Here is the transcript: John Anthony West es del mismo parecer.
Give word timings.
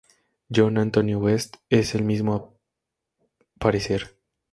John 0.49 0.79
Anthony 0.79 1.13
West 1.15 1.57
es 1.69 1.93
del 1.93 2.03
mismo 2.03 2.57
parecer. 3.59 4.09